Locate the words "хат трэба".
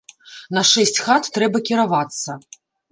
1.05-1.57